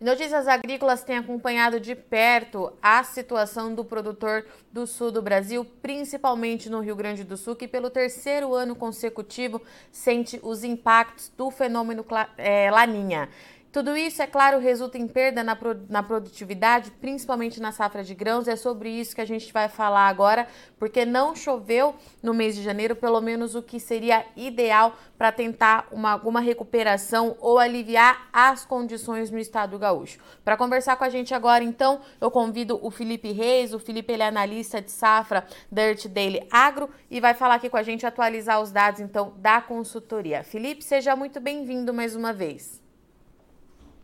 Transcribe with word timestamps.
Notícias 0.00 0.48
Agrícolas 0.48 1.04
tem 1.04 1.18
acompanhado 1.18 1.78
de 1.78 1.94
perto 1.94 2.72
a 2.80 3.04
situação 3.04 3.74
do 3.74 3.84
produtor 3.84 4.46
do 4.72 4.86
sul 4.86 5.12
do 5.12 5.20
Brasil, 5.20 5.62
principalmente 5.82 6.70
no 6.70 6.80
Rio 6.80 6.96
Grande 6.96 7.22
do 7.22 7.36
Sul, 7.36 7.54
que 7.54 7.68
pelo 7.68 7.90
terceiro 7.90 8.54
ano 8.54 8.74
consecutivo 8.74 9.60
sente 9.92 10.40
os 10.42 10.64
impactos 10.64 11.30
do 11.36 11.50
fenômeno 11.50 12.02
é, 12.38 12.70
Laninha. 12.70 13.28
Tudo 13.72 13.96
isso, 13.96 14.20
é 14.20 14.26
claro, 14.26 14.58
resulta 14.58 14.98
em 14.98 15.06
perda 15.06 15.44
na, 15.44 15.56
na 15.88 16.02
produtividade, 16.02 16.90
principalmente 17.00 17.60
na 17.60 17.70
safra 17.70 18.02
de 18.02 18.16
grãos. 18.16 18.48
É 18.48 18.56
sobre 18.56 18.90
isso 18.90 19.14
que 19.14 19.20
a 19.20 19.24
gente 19.24 19.52
vai 19.52 19.68
falar 19.68 20.08
agora, 20.08 20.48
porque 20.76 21.06
não 21.06 21.36
choveu 21.36 21.94
no 22.20 22.34
mês 22.34 22.56
de 22.56 22.64
janeiro, 22.64 22.96
pelo 22.96 23.20
menos 23.20 23.54
o 23.54 23.62
que 23.62 23.78
seria 23.78 24.26
ideal 24.34 24.96
para 25.16 25.30
tentar 25.30 25.86
uma, 25.92 26.10
alguma 26.10 26.40
recuperação 26.40 27.36
ou 27.38 27.60
aliviar 27.60 28.28
as 28.32 28.64
condições 28.64 29.30
no 29.30 29.38
estado 29.38 29.78
gaúcho. 29.78 30.18
Para 30.44 30.56
conversar 30.56 30.96
com 30.96 31.04
a 31.04 31.08
gente 31.08 31.32
agora, 31.32 31.62
então, 31.62 32.00
eu 32.20 32.28
convido 32.28 32.76
o 32.82 32.90
Felipe 32.90 33.30
Reis. 33.30 33.72
O 33.72 33.78
Felipe 33.78 34.12
ele 34.12 34.24
é 34.24 34.26
analista 34.26 34.82
de 34.82 34.90
safra 34.90 35.46
da 35.70 35.82
Earth 35.82 36.08
Daily 36.08 36.44
Agro 36.50 36.90
e 37.08 37.20
vai 37.20 37.34
falar 37.34 37.54
aqui 37.54 37.70
com 37.70 37.76
a 37.76 37.84
gente, 37.84 38.04
atualizar 38.04 38.60
os 38.60 38.72
dados, 38.72 39.00
então, 39.00 39.32
da 39.36 39.60
consultoria. 39.60 40.42
Felipe, 40.42 40.82
seja 40.82 41.14
muito 41.14 41.38
bem-vindo 41.38 41.94
mais 41.94 42.16
uma 42.16 42.32
vez. 42.32 42.89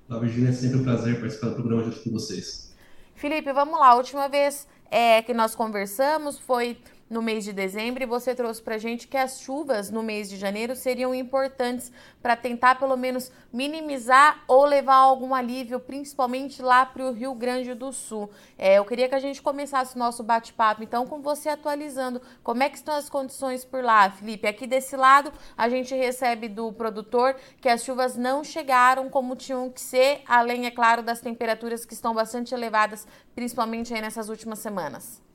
Olá, 0.08 0.20
Virginia, 0.20 0.50
é 0.50 0.52
sempre 0.52 0.78
um 0.78 0.84
prazer 0.84 1.18
participar 1.18 1.48
do 1.48 1.56
programa 1.56 1.82
junto 1.82 1.98
com 1.98 2.10
vocês. 2.12 2.72
Felipe, 3.16 3.52
vamos 3.52 3.76
lá. 3.76 3.88
A 3.88 3.94
última 3.96 4.28
vez 4.28 4.68
é, 4.88 5.20
que 5.20 5.34
nós 5.34 5.56
conversamos 5.56 6.38
foi 6.38 6.78
no 7.08 7.22
mês 7.22 7.44
de 7.44 7.52
dezembro 7.52 8.02
e 8.02 8.06
você 8.06 8.34
trouxe 8.34 8.60
para 8.60 8.74
a 8.74 8.78
gente 8.78 9.06
que 9.06 9.16
as 9.16 9.40
chuvas 9.40 9.90
no 9.90 10.02
mês 10.02 10.28
de 10.28 10.36
janeiro 10.36 10.74
seriam 10.74 11.14
importantes 11.14 11.92
para 12.20 12.34
tentar 12.34 12.78
pelo 12.78 12.96
menos 12.96 13.30
minimizar 13.52 14.42
ou 14.48 14.64
levar 14.64 14.96
algum 14.96 15.34
alívio, 15.34 15.78
principalmente 15.78 16.60
lá 16.60 16.84
para 16.84 17.04
o 17.04 17.12
Rio 17.12 17.34
Grande 17.34 17.74
do 17.74 17.92
Sul. 17.92 18.30
É, 18.58 18.78
eu 18.78 18.84
queria 18.84 19.08
que 19.08 19.14
a 19.14 19.20
gente 19.20 19.40
começasse 19.40 19.94
o 19.94 19.98
nosso 19.98 20.22
bate-papo, 20.24 20.82
então, 20.82 21.06
com 21.06 21.22
você 21.22 21.48
atualizando 21.48 22.20
como 22.42 22.62
é 22.62 22.68
que 22.68 22.76
estão 22.76 22.94
as 22.94 23.08
condições 23.08 23.64
por 23.64 23.84
lá, 23.84 24.10
Felipe. 24.10 24.48
Aqui 24.48 24.66
desse 24.66 24.96
lado, 24.96 25.32
a 25.56 25.68
gente 25.68 25.94
recebe 25.94 26.48
do 26.48 26.72
produtor 26.72 27.36
que 27.60 27.68
as 27.68 27.84
chuvas 27.84 28.16
não 28.16 28.42
chegaram 28.42 29.08
como 29.08 29.36
tinham 29.36 29.70
que 29.70 29.80
ser, 29.80 30.22
além, 30.26 30.66
é 30.66 30.70
claro, 30.70 31.02
das 31.02 31.20
temperaturas 31.20 31.84
que 31.84 31.94
estão 31.94 32.12
bastante 32.12 32.52
elevadas, 32.54 33.06
principalmente 33.34 33.94
aí 33.94 34.00
nessas 34.00 34.28
últimas 34.28 34.58
semanas. 34.58 35.25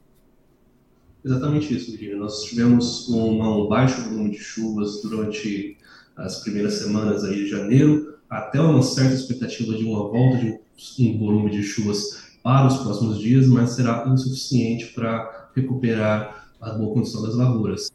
Exatamente 1.23 1.75
isso, 1.75 1.91
Virginia. 1.91 2.17
Nós 2.17 2.43
tivemos 2.43 3.07
uma, 3.07 3.55
um 3.55 3.67
baixo 3.67 4.01
volume 4.01 4.31
de 4.31 4.39
chuvas 4.39 5.01
durante 5.01 5.77
as 6.15 6.39
primeiras 6.39 6.75
semanas 6.75 7.23
aí 7.23 7.35
de 7.35 7.47
janeiro, 7.47 8.15
até 8.29 8.59
uma 8.59 8.81
certa 8.81 9.13
expectativa 9.13 9.73
de 9.75 9.83
uma 9.83 10.07
volta 10.09 10.37
de 10.37 10.59
um 10.99 11.19
volume 11.19 11.51
de 11.51 11.63
chuvas 11.63 12.31
para 12.41 12.67
os 12.67 12.77
próximos 12.77 13.19
dias, 13.19 13.47
mas 13.47 13.71
será 13.71 14.07
insuficiente 14.07 14.87
para 14.93 15.49
recuperar 15.55 16.49
a 16.59 16.71
boa 16.71 16.93
condição 16.93 17.21
das 17.21 17.35
lavouras. 17.35 17.91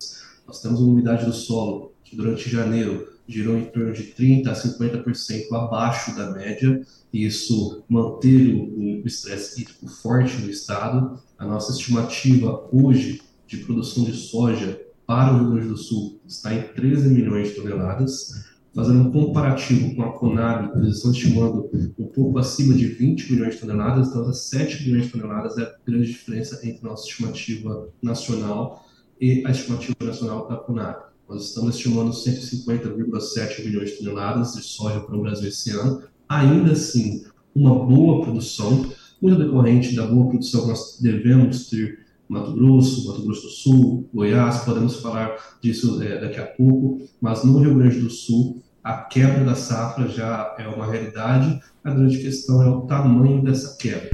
Nós 0.46 0.60
temos 0.60 0.80
uma 0.80 0.92
umidade 0.92 1.24
do 1.24 1.32
solo 1.32 1.92
que 2.04 2.16
durante 2.16 2.48
janeiro 2.48 3.15
girou 3.28 3.56
em 3.56 3.64
torno 3.64 3.92
de 3.92 4.04
30% 4.04 4.46
a 4.46 4.52
50% 4.52 5.52
abaixo 5.52 6.14
da 6.14 6.30
média, 6.30 6.80
e 7.12 7.26
isso 7.26 7.84
manteve 7.88 8.52
o 8.54 9.06
estresse 9.06 9.62
hídrico 9.62 9.88
forte 9.88 10.40
no 10.40 10.50
estado. 10.50 11.18
A 11.38 11.44
nossa 11.44 11.72
estimativa 11.72 12.68
hoje 12.72 13.22
de 13.46 13.58
produção 13.58 14.04
de 14.04 14.12
soja 14.12 14.80
para 15.06 15.32
o 15.32 15.38
Rio 15.38 15.50
Grande 15.52 15.68
do 15.68 15.76
Sul 15.76 16.20
está 16.26 16.52
em 16.52 16.62
13 16.62 17.08
milhões 17.08 17.48
de 17.48 17.54
toneladas. 17.54 18.44
Fazendo 18.74 19.08
um 19.08 19.10
comparativo 19.10 19.94
com 19.94 20.02
a 20.02 20.12
Conab, 20.12 20.78
eles 20.78 20.96
estão 20.96 21.10
estimando 21.10 21.70
um 21.98 22.06
pouco 22.08 22.38
acima 22.38 22.74
de 22.74 22.86
20 22.86 23.32
milhões 23.32 23.54
de 23.54 23.60
toneladas, 23.60 24.08
então 24.08 24.22
essas 24.22 24.50
7 24.50 24.84
milhões 24.84 25.06
de 25.06 25.12
toneladas 25.12 25.56
é 25.56 25.62
a 25.62 25.74
grande 25.86 26.08
diferença 26.08 26.60
entre 26.66 26.86
a 26.86 26.90
nossa 26.90 27.08
estimativa 27.08 27.88
nacional 28.02 28.84
e 29.18 29.42
a 29.46 29.50
estimativa 29.50 29.96
nacional 30.02 30.46
da 30.46 30.56
Conab. 30.56 31.15
Nós 31.28 31.48
estamos 31.48 31.74
estimando 31.74 32.12
150,7 32.12 33.64
milhões 33.64 33.90
de 33.90 33.96
toneladas 33.96 34.54
de 34.54 34.62
soja 34.62 35.00
para 35.00 35.16
o 35.16 35.22
Brasil 35.22 35.48
esse 35.48 35.70
ano. 35.70 36.02
Ainda 36.28 36.72
assim, 36.72 37.24
uma 37.54 37.74
boa 37.74 38.22
produção, 38.22 38.86
muito 39.20 39.38
decorrente 39.38 39.94
da 39.96 40.06
boa 40.06 40.28
produção 40.28 40.62
que 40.62 40.68
nós 40.68 40.98
devemos 41.00 41.68
ter 41.68 42.06
Mato 42.28 42.52
Grosso, 42.52 43.08
Mato 43.08 43.22
Grosso 43.22 43.42
do 43.42 43.48
Sul, 43.48 44.08
Goiás, 44.12 44.58
podemos 44.64 44.96
falar 44.96 45.36
disso 45.60 46.02
é, 46.02 46.20
daqui 46.20 46.40
a 46.40 46.46
pouco, 46.46 47.00
mas 47.20 47.42
no 47.44 47.58
Rio 47.58 47.74
Grande 47.74 48.00
do 48.00 48.10
Sul, 48.10 48.62
a 48.82 48.94
quebra 48.94 49.44
da 49.44 49.54
safra 49.54 50.08
já 50.08 50.54
é 50.58 50.68
uma 50.68 50.86
realidade, 50.86 51.60
a 51.82 51.90
grande 51.90 52.18
questão 52.18 52.62
é 52.62 52.68
o 52.68 52.82
tamanho 52.82 53.42
dessa 53.42 53.76
quebra. 53.76 54.10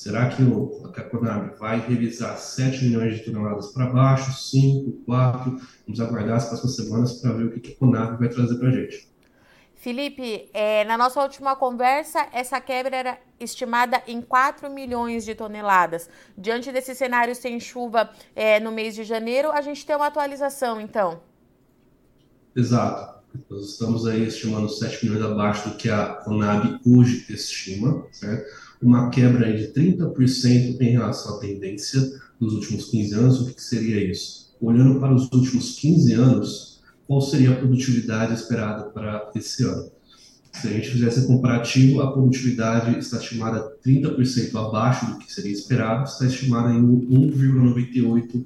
Será 0.00 0.30
que 0.30 0.42
o, 0.42 0.80
a 0.96 1.02
Conab 1.02 1.58
vai 1.58 1.78
revisar 1.78 2.34
7 2.38 2.86
milhões 2.86 3.18
de 3.18 3.24
toneladas 3.26 3.66
para 3.66 3.84
baixo, 3.84 4.32
5, 4.32 4.92
4? 5.04 5.60
Vamos 5.86 6.00
aguardar 6.00 6.36
as 6.38 6.46
próximas 6.46 6.74
semanas 6.74 7.12
para 7.20 7.32
ver 7.34 7.44
o 7.44 7.60
que 7.60 7.72
a 7.72 7.76
Conab 7.76 8.18
vai 8.18 8.30
trazer 8.30 8.56
para 8.56 8.68
a 8.68 8.72
gente. 8.72 9.06
Felipe, 9.74 10.48
é, 10.54 10.84
na 10.86 10.96
nossa 10.96 11.20
última 11.20 11.54
conversa, 11.54 12.26
essa 12.32 12.58
quebra 12.62 12.96
era 12.96 13.18
estimada 13.38 14.02
em 14.06 14.22
4 14.22 14.70
milhões 14.70 15.22
de 15.22 15.34
toneladas. 15.34 16.08
Diante 16.34 16.72
desse 16.72 16.94
cenário 16.94 17.34
sem 17.34 17.60
chuva 17.60 18.08
é, 18.34 18.58
no 18.58 18.72
mês 18.72 18.94
de 18.94 19.04
janeiro, 19.04 19.52
a 19.52 19.60
gente 19.60 19.84
tem 19.84 19.94
uma 19.94 20.06
atualização, 20.06 20.80
então? 20.80 21.20
Exato. 22.56 23.20
Nós 23.50 23.66
estamos 23.66 24.06
aí 24.06 24.26
estimando 24.26 24.66
7 24.66 25.04
milhões 25.04 25.30
abaixo 25.30 25.68
do 25.68 25.76
que 25.76 25.90
a 25.90 26.14
Conab 26.24 26.80
hoje 26.86 27.26
estima, 27.28 28.06
certo? 28.10 28.69
Uma 28.82 29.10
quebra 29.10 29.52
de 29.52 29.68
30% 29.68 30.80
em 30.80 30.90
relação 30.90 31.36
à 31.36 31.40
tendência 31.40 32.00
dos 32.40 32.54
últimos 32.54 32.86
15 32.86 33.14
anos. 33.14 33.40
O 33.40 33.54
que 33.54 33.62
seria 33.62 34.02
isso? 34.02 34.50
Olhando 34.60 34.98
para 34.98 35.14
os 35.14 35.30
últimos 35.32 35.78
15 35.78 36.12
anos, 36.14 36.80
qual 37.06 37.20
seria 37.20 37.50
a 37.50 37.56
produtividade 37.56 38.34
esperada 38.34 38.84
para 38.84 39.30
esse 39.34 39.64
ano? 39.64 39.90
Se 40.52 40.66
a 40.66 40.70
gente 40.70 40.90
fizesse 40.90 41.26
comparativo, 41.26 42.00
a 42.00 42.12
produtividade 42.12 42.98
está 42.98 43.18
estimada 43.18 43.72
30% 43.84 44.54
abaixo 44.56 45.06
do 45.06 45.18
que 45.18 45.32
seria 45.32 45.52
esperado, 45.52 46.04
está 46.04 46.26
estimada 46.26 46.72
em 46.72 46.82
1,98 46.82 48.44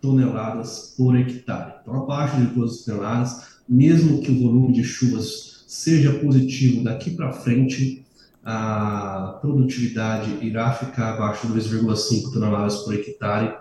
toneladas 0.00 0.94
por 0.96 1.16
hectare. 1.16 1.74
Então, 1.82 2.02
abaixo 2.02 2.36
de 2.36 2.46
12 2.46 2.84
toneladas, 2.84 3.42
mesmo 3.68 4.20
que 4.20 4.32
o 4.32 4.40
volume 4.40 4.72
de 4.72 4.82
chuvas 4.82 5.64
seja 5.66 6.12
positivo 6.14 6.82
daqui 6.82 7.10
para 7.10 7.32
frente, 7.32 8.01
a 8.44 9.38
produtividade 9.40 10.44
irá 10.44 10.72
ficar 10.72 11.14
abaixo 11.14 11.46
de 11.46 11.54
2,5 11.54 12.32
toneladas 12.32 12.78
por 12.78 12.94
hectare, 12.94 13.56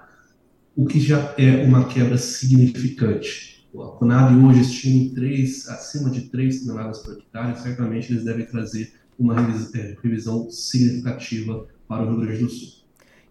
o 0.76 0.86
que 0.86 1.00
já 1.00 1.34
é 1.38 1.64
uma 1.64 1.88
quebra 1.88 2.18
significante. 2.18 3.68
A 3.74 3.98
Conab 3.98 4.34
hoje 4.36 4.62
estima 4.62 5.14
3, 5.16 5.70
acima 5.70 6.10
de 6.10 6.22
3 6.30 6.66
toneladas 6.66 7.00
por 7.00 7.14
hectare, 7.14 7.60
certamente 7.60 8.12
eles 8.12 8.26
devem 8.26 8.46
trazer 8.46 8.94
uma 9.18 9.36
é, 9.36 9.96
revisão 10.02 10.50
significativa 10.50 11.68
para 11.88 12.04
o 12.04 12.10
Rio 12.10 12.22
Grande 12.22 12.44
do 12.44 12.50
Sul. 12.50 12.82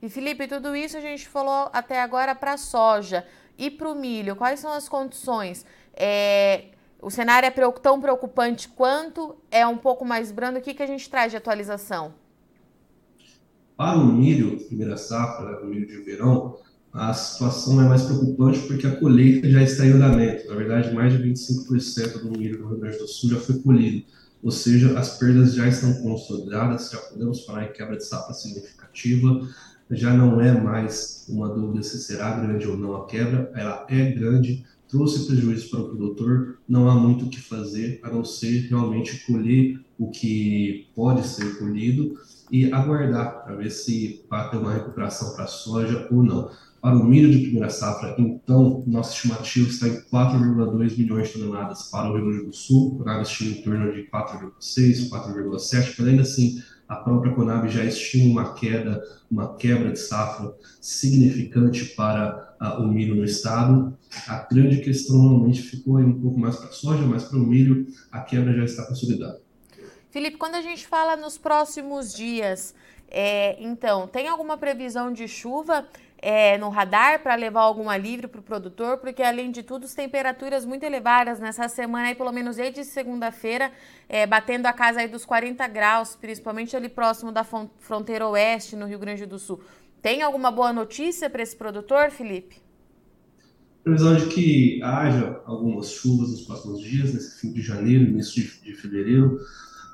E 0.00 0.08
Felipe, 0.08 0.46
tudo 0.46 0.74
isso 0.74 0.96
a 0.96 1.00
gente 1.00 1.28
falou 1.28 1.68
até 1.72 2.00
agora 2.00 2.34
para 2.34 2.54
a 2.54 2.56
soja 2.56 3.24
e 3.58 3.70
para 3.70 3.90
o 3.90 3.94
milho. 3.94 4.36
Quais 4.36 4.60
são 4.60 4.72
as 4.72 4.88
condições? 4.88 5.66
É, 5.94 6.66
o 7.02 7.10
cenário 7.10 7.46
é 7.46 7.70
tão 7.72 8.00
preocupante 8.00 8.68
quanto? 8.68 9.36
É 9.50 9.66
um 9.66 9.76
pouco 9.76 10.04
mais 10.04 10.30
brando? 10.30 10.58
O 10.58 10.62
que, 10.62 10.74
que 10.74 10.82
a 10.82 10.86
gente 10.86 11.08
traz 11.08 11.30
de 11.30 11.36
atualização? 11.36 12.14
Para 13.76 13.98
o 13.98 14.06
milho, 14.12 14.60
primeira 14.66 14.96
safra, 14.96 15.62
o 15.62 15.66
milho 15.66 15.86
de 15.86 16.02
verão, 16.02 16.58
a 16.92 17.14
situação 17.14 17.80
é 17.80 17.88
mais 17.88 18.02
preocupante 18.02 18.60
porque 18.66 18.86
a 18.86 18.96
colheita 18.96 19.48
já 19.48 19.62
está 19.62 19.86
em 19.86 19.92
andamento. 19.92 20.48
Na 20.48 20.56
verdade, 20.56 20.92
mais 20.92 21.12
de 21.12 21.18
25% 21.18 22.18
do 22.18 22.38
milho 22.38 22.58
do 22.58 22.68
Rio 22.68 22.78
Grande 22.78 22.98
do 22.98 23.08
Sul 23.08 23.30
já 23.30 23.40
foi 23.40 23.58
colhido. 23.60 24.04
Ou 24.42 24.50
seja, 24.50 24.98
as 24.98 25.18
perdas 25.18 25.54
já 25.54 25.68
estão 25.68 25.92
consolidadas, 26.02 26.90
já 26.90 26.98
podemos 26.98 27.44
falar 27.44 27.64
em 27.64 27.72
quebra 27.72 27.96
de 27.96 28.04
safra 28.04 28.34
significativa. 28.34 29.48
Já 29.90 30.14
não 30.14 30.40
é 30.40 30.52
mais 30.52 31.26
uma 31.28 31.48
dúvida 31.48 31.82
se 31.82 31.98
será 31.98 32.36
grande 32.38 32.66
ou 32.66 32.76
não 32.76 32.96
a 32.96 33.06
quebra, 33.06 33.50
ela 33.54 33.86
é 33.88 34.10
grande, 34.12 34.64
trouxe 34.90 35.26
prejuízo 35.26 35.70
para 35.70 35.80
o 35.80 35.88
produtor, 35.88 36.58
não 36.68 36.88
há 36.88 36.94
muito 36.94 37.26
o 37.26 37.30
que 37.30 37.40
fazer 37.40 38.00
a 38.02 38.10
não 38.10 38.24
ser 38.24 38.68
realmente 38.68 39.24
colher 39.26 39.80
o 39.98 40.10
que 40.10 40.88
pode 40.94 41.26
ser 41.26 41.58
colhido 41.58 42.18
e 42.50 42.72
aguardar 42.72 43.44
para 43.44 43.54
ver 43.54 43.70
se 43.70 44.24
vai 44.28 44.50
ter 44.50 44.56
uma 44.56 44.72
recuperação 44.72 45.34
para 45.34 45.44
a 45.44 45.48
soja 45.48 46.08
ou 46.10 46.22
não. 46.22 46.50
Para 46.80 46.96
o 46.96 47.04
milho 47.04 47.30
de 47.30 47.40
primeira 47.40 47.68
safra, 47.68 48.14
então, 48.18 48.82
nossa 48.86 49.12
estimativa 49.12 49.68
está 49.68 49.86
em 49.86 50.00
4,2 50.10 50.96
milhões 50.96 51.28
de 51.28 51.34
toneladas 51.34 51.82
para 51.90 52.10
o 52.10 52.16
Rio 52.16 52.24
Grande 52.24 52.46
do 52.46 52.52
Sul, 52.54 52.96
Conab 52.96 53.20
estima 53.20 53.50
em 53.50 53.62
torno 53.62 53.92
de 53.92 54.08
4,6, 54.10 55.10
4,7, 55.10 55.94
mas 55.98 56.08
ainda 56.08 56.22
assim 56.22 56.62
a 56.90 56.96
própria 56.96 57.32
Conab 57.32 57.68
já 57.68 57.84
estima 57.84 58.42
uma 58.42 58.52
queda, 58.52 59.00
uma 59.30 59.54
quebra 59.54 59.92
de 59.92 60.00
safra 60.00 60.52
significante 60.80 61.84
para 61.94 62.56
o 62.80 62.82
milho 62.82 63.14
no 63.14 63.24
estado. 63.24 63.96
A 64.26 64.48
grande 64.52 64.78
questão 64.78 65.16
normalmente 65.16 65.62
ficou 65.62 66.00
um 66.00 66.20
pouco 66.20 66.40
mais 66.40 66.56
para 66.56 66.68
a 66.68 66.72
soja, 66.72 67.06
mas 67.06 67.22
para 67.22 67.38
o 67.38 67.46
milho 67.46 67.86
a 68.10 68.20
quebra 68.22 68.52
já 68.52 68.64
está 68.64 68.86
consolidada. 68.86 69.40
Felipe, 70.10 70.36
quando 70.36 70.56
a 70.56 70.62
gente 70.62 70.84
fala 70.84 71.14
nos 71.14 71.38
próximos 71.38 72.12
dias, 72.12 72.74
é, 73.08 73.56
então, 73.62 74.08
tem 74.08 74.26
alguma 74.26 74.58
previsão 74.58 75.12
de 75.12 75.28
chuva 75.28 75.86
é, 76.22 76.58
no 76.58 76.68
radar 76.68 77.22
para 77.22 77.34
levar 77.34 77.62
algum 77.62 77.88
alívio 77.88 78.28
para 78.28 78.40
o 78.40 78.42
produtor? 78.42 78.98
Porque, 78.98 79.22
além 79.22 79.50
de 79.50 79.62
tudo, 79.62 79.84
as 79.84 79.94
temperaturas 79.94 80.64
muito 80.64 80.84
elevadas 80.84 81.40
nessa 81.40 81.68
semana, 81.68 82.08
aí, 82.08 82.14
pelo 82.14 82.30
menos 82.30 82.56
desde 82.56 82.84
segunda-feira, 82.84 83.72
é, 84.08 84.26
batendo 84.26 84.66
a 84.66 84.72
casa 84.72 85.00
aí 85.00 85.08
dos 85.08 85.24
40 85.24 85.66
graus, 85.68 86.14
principalmente 86.14 86.76
ali 86.76 86.88
próximo 86.88 87.32
da 87.32 87.42
fronteira 87.44 88.26
oeste, 88.28 88.76
no 88.76 88.86
Rio 88.86 88.98
Grande 88.98 89.24
do 89.24 89.38
Sul. 89.38 89.60
Tem 90.02 90.22
alguma 90.22 90.50
boa 90.50 90.72
notícia 90.72 91.28
para 91.30 91.42
esse 91.42 91.56
produtor, 91.56 92.10
Felipe? 92.10 92.56
Previsão 93.82 94.14
de 94.14 94.26
que 94.26 94.82
haja 94.82 95.40
algumas 95.46 95.90
chuvas 95.90 96.30
nos 96.30 96.42
próximos 96.42 96.82
dias, 96.82 97.14
nesse 97.14 97.40
fim 97.40 97.52
de 97.52 97.62
janeiro, 97.62 98.04
início 98.04 98.42
de, 98.42 98.60
de 98.60 98.74
fevereiro. 98.74 99.38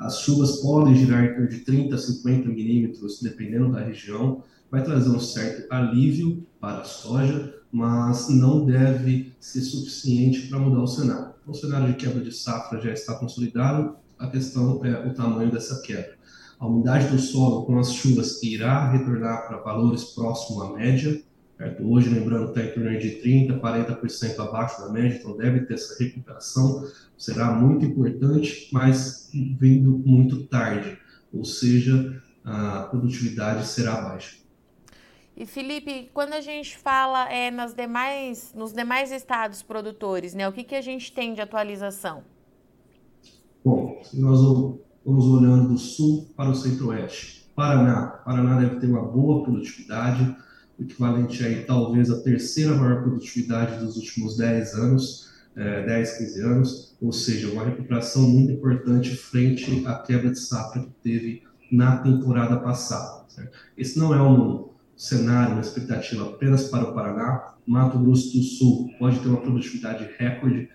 As 0.00 0.20
chuvas 0.20 0.56
podem 0.56 0.94
girar 0.94 1.46
de 1.48 1.60
30 1.60 1.94
a 1.94 1.98
50 1.98 2.48
milímetros, 2.48 3.20
dependendo 3.22 3.72
da 3.72 3.80
região. 3.80 4.42
Vai 4.70 4.82
trazer 4.82 5.08
um 5.08 5.20
certo 5.20 5.72
alívio 5.72 6.46
para 6.60 6.80
a 6.80 6.84
soja, 6.84 7.54
mas 7.72 8.28
não 8.28 8.64
deve 8.66 9.32
ser 9.40 9.62
suficiente 9.62 10.48
para 10.48 10.58
mudar 10.58 10.82
o 10.82 10.86
cenário. 10.86 11.34
O 11.46 11.54
cenário 11.54 11.88
de 11.88 11.94
quebra 11.94 12.22
de 12.22 12.32
safra 12.32 12.80
já 12.80 12.92
está 12.92 13.14
consolidado, 13.14 13.96
a 14.18 14.26
questão 14.28 14.84
é 14.84 15.06
o 15.06 15.14
tamanho 15.14 15.50
dessa 15.50 15.80
quebra. 15.82 16.16
A 16.58 16.66
umidade 16.66 17.08
do 17.08 17.18
solo 17.18 17.64
com 17.64 17.78
as 17.78 17.92
chuvas 17.92 18.42
irá 18.42 18.90
retornar 18.90 19.46
para 19.46 19.58
valores 19.58 20.04
próximos 20.04 20.62
à 20.62 20.72
média, 20.72 21.22
Certo? 21.56 21.90
Hoje, 21.90 22.10
lembrando, 22.10 22.48
está 22.48 22.62
em 22.62 22.72
torno 22.72 22.98
de 22.98 23.22
30%, 23.22 23.60
40% 23.60 24.38
abaixo 24.40 24.80
da 24.82 24.90
média, 24.90 25.16
então 25.18 25.36
deve 25.36 25.60
ter 25.60 25.74
essa 25.74 26.02
recuperação, 26.02 26.86
será 27.16 27.52
muito 27.52 27.86
importante, 27.86 28.68
mas 28.72 29.30
vindo 29.32 29.98
muito 30.04 30.44
tarde, 30.46 30.98
ou 31.32 31.44
seja, 31.44 32.22
a 32.44 32.82
produtividade 32.82 33.66
será 33.66 34.00
baixa. 34.02 34.36
E 35.34 35.44
Felipe, 35.44 36.10
quando 36.14 36.32
a 36.32 36.40
gente 36.40 36.78
fala 36.78 37.30
é, 37.30 37.50
nas 37.50 37.74
demais, 37.74 38.52
nos 38.54 38.72
demais 38.72 39.10
estados 39.10 39.62
produtores, 39.62 40.34
né, 40.34 40.48
o 40.48 40.52
que, 40.52 40.64
que 40.64 40.74
a 40.74 40.80
gente 40.80 41.12
tem 41.12 41.34
de 41.34 41.40
atualização? 41.40 42.22
Bom, 43.64 44.00
nós 44.14 44.40
vamos 45.04 45.24
olhando 45.26 45.68
do 45.68 45.78
sul 45.78 46.32
para 46.36 46.50
o 46.50 46.54
centro-oeste. 46.54 47.50
Paraná. 47.54 48.22
Paraná 48.24 48.60
deve 48.60 48.80
ter 48.80 48.86
uma 48.86 49.02
boa 49.02 49.42
produtividade, 49.42 50.36
equivalente 50.78 51.44
aí 51.44 51.64
talvez 51.64 52.10
a 52.10 52.20
terceira 52.20 52.74
maior 52.74 53.02
produtividade 53.02 53.84
dos 53.84 53.96
últimos 53.96 54.36
10 54.36 54.74
anos, 54.74 55.30
é, 55.56 55.86
10, 55.86 56.18
15 56.18 56.40
anos, 56.42 56.96
ou 57.00 57.12
seja, 57.12 57.50
uma 57.50 57.64
recuperação 57.64 58.22
muito 58.28 58.52
importante 58.52 59.16
frente 59.16 59.86
à 59.86 59.94
quebra 59.94 60.30
de 60.30 60.38
safra 60.38 60.82
que 60.82 60.92
teve 61.02 61.42
na 61.72 61.98
temporada 61.98 62.56
passada. 62.58 63.24
Certo? 63.28 63.52
Esse 63.76 63.98
não 63.98 64.14
é 64.14 64.22
um 64.22 64.68
cenário, 64.96 65.54
uma 65.54 65.60
expectativa 65.60 66.24
apenas 66.26 66.64
para 66.64 66.90
o 66.90 66.94
Paraná. 66.94 67.54
Mato 67.66 67.98
Grosso 67.98 68.36
do 68.36 68.42
Sul 68.42 68.90
pode 68.98 69.18
ter 69.18 69.28
uma 69.28 69.40
produtividade 69.40 70.08
recorde 70.18 70.68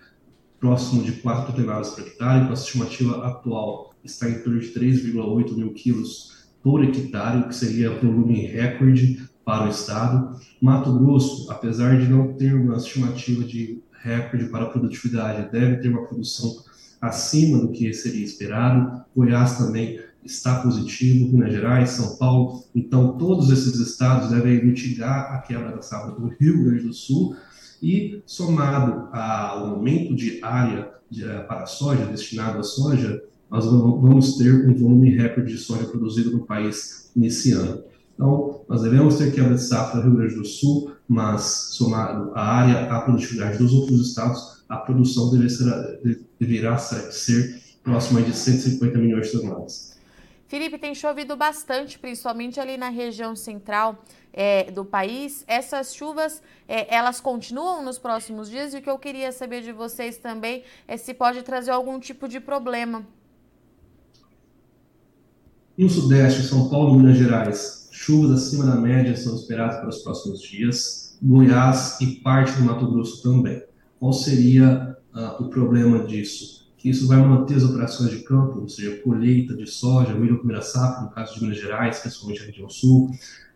próximo 0.60 1.02
de 1.02 1.12
4 1.12 1.54
toneladas 1.54 1.90
por 1.90 2.06
hectare, 2.06 2.44
com 2.44 2.50
a 2.50 2.54
estimativa 2.54 3.26
atual 3.26 3.92
está 4.04 4.28
em 4.28 4.40
torno 4.40 4.60
de 4.60 4.68
3,8 4.68 5.56
mil 5.56 5.72
quilos 5.72 6.48
por 6.62 6.84
hectare, 6.84 7.48
que 7.48 7.54
seria 7.54 7.90
volume 7.90 8.46
recorde 8.46 9.28
para 9.44 9.66
o 9.66 9.70
Estado. 9.70 10.36
Mato 10.60 10.92
Grosso, 10.98 11.50
apesar 11.50 11.98
de 11.98 12.08
não 12.08 12.34
ter 12.34 12.54
uma 12.54 12.76
estimativa 12.76 13.44
de 13.44 13.82
recorde 14.02 14.46
para 14.46 14.66
produtividade, 14.66 15.50
deve 15.50 15.76
ter 15.76 15.88
uma 15.88 16.06
produção 16.06 16.56
acima 17.00 17.58
do 17.58 17.68
que 17.68 17.92
seria 17.92 18.24
esperado. 18.24 19.04
Goiás 19.14 19.58
também 19.58 19.98
está 20.24 20.62
positivo, 20.62 21.32
Minas 21.32 21.52
Gerais, 21.52 21.90
São 21.90 22.16
Paulo. 22.16 22.64
Então, 22.74 23.18
todos 23.18 23.50
esses 23.50 23.74
estados 23.80 24.30
devem 24.30 24.64
mitigar 24.64 25.34
a 25.34 25.38
quebra 25.38 25.72
da 25.72 25.82
safra 25.82 26.12
do 26.12 26.28
Rio 26.28 26.64
Grande 26.64 26.86
do 26.86 26.92
Sul 26.92 27.36
e, 27.82 28.22
somado 28.24 29.08
ao 29.12 29.66
aumento 29.66 30.14
de 30.14 30.38
área 30.42 30.92
de, 31.10 31.24
para 31.48 31.66
soja, 31.66 32.06
destinado 32.06 32.58
à 32.58 32.62
soja, 32.62 33.22
nós 33.50 33.66
vamos 33.66 34.36
ter 34.38 34.66
um 34.66 34.74
volume 34.74 35.10
recorde 35.10 35.52
de 35.52 35.58
soja 35.58 35.84
produzido 35.84 36.30
no 36.30 36.46
país 36.46 37.10
nesse 37.14 37.52
ano. 37.52 37.82
Então, 38.14 38.60
nós 38.68 38.82
devemos 38.82 39.16
ter 39.16 39.32
quebra 39.32 39.54
de 39.54 39.62
safra 39.62 40.00
no 40.00 40.10
Rio 40.10 40.16
Grande 40.18 40.34
do 40.36 40.44
Sul, 40.44 40.92
mas 41.08 41.42
somado 41.72 42.32
à 42.34 42.42
área, 42.42 42.92
à 42.92 43.00
produtividade 43.00 43.58
dos 43.58 43.72
outros 43.72 44.08
estados, 44.08 44.64
a 44.68 44.76
produção 44.76 45.30
deve 45.30 45.48
ser, 45.48 46.00
deverá 46.38 46.78
ser 46.78 47.62
próxima 47.82 48.22
de 48.22 48.34
150 48.34 48.98
milhões 48.98 49.26
de 49.26 49.38
toneladas. 49.38 49.92
Felipe, 50.46 50.78
tem 50.78 50.94
chovido 50.94 51.34
bastante, 51.34 51.98
principalmente 51.98 52.60
ali 52.60 52.76
na 52.76 52.90
região 52.90 53.34
central 53.34 54.04
é, 54.32 54.70
do 54.70 54.84
país. 54.84 55.44
Essas 55.46 55.94
chuvas, 55.94 56.42
é, 56.68 56.94
elas 56.94 57.20
continuam 57.20 57.82
nos 57.82 57.98
próximos 57.98 58.50
dias? 58.50 58.74
E 58.74 58.78
o 58.78 58.82
que 58.82 58.90
eu 58.90 58.98
queria 58.98 59.32
saber 59.32 59.62
de 59.62 59.72
vocês 59.72 60.18
também 60.18 60.62
é 60.86 60.96
se 60.98 61.14
pode 61.14 61.42
trazer 61.42 61.70
algum 61.70 61.98
tipo 61.98 62.28
de 62.28 62.38
problema. 62.38 63.06
No 65.76 65.88
Sudeste, 65.88 66.42
São 66.42 66.68
Paulo 66.68 66.94
e 66.94 66.98
Minas 66.98 67.16
Gerais, 67.16 67.81
Chuvas 68.02 68.32
acima 68.32 68.66
da 68.66 68.74
média 68.74 69.16
são 69.16 69.36
esperadas 69.36 69.76
para 69.76 69.88
os 69.88 69.98
próximos 69.98 70.42
dias. 70.42 71.16
Goiás 71.22 72.00
e 72.00 72.16
parte 72.16 72.52
do 72.58 72.64
Mato 72.64 72.90
Grosso 72.90 73.22
também. 73.22 73.62
Qual 74.00 74.12
seria 74.12 74.98
uh, 75.14 75.40
o 75.40 75.48
problema 75.48 76.04
disso? 76.04 76.68
Que 76.76 76.90
isso 76.90 77.06
vai 77.06 77.18
manter 77.18 77.54
as 77.54 77.62
operações 77.62 78.10
de 78.10 78.24
campo, 78.24 78.58
ou 78.58 78.68
seja, 78.68 78.96
colheita 79.02 79.54
de 79.54 79.68
soja, 79.68 80.14
milho 80.14 80.38
primeira 80.38 80.62
safra, 80.62 81.04
no 81.04 81.10
caso 81.10 81.36
de 81.36 81.42
Minas 81.42 81.60
Gerais, 81.60 82.00
principalmente 82.00 82.42
a 82.42 82.46
região 82.46 82.68
sul, 82.68 83.08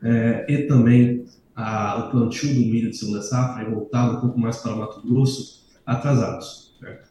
eh, 0.05 0.47
e 0.49 0.59
também 0.69 1.27
o 1.57 2.11
plantio 2.13 2.55
do 2.55 2.61
milho 2.61 2.91
de 2.91 2.97
segunda 2.97 3.23
safra, 3.23 3.69
voltado 3.69 4.19
um 4.19 4.21
pouco 4.21 4.39
mais 4.39 4.59
para 4.59 4.75
o 4.75 4.79
Mato 4.79 5.05
Grosso, 5.05 5.67
atrasados. 5.85 6.73
Certo? 6.79 7.09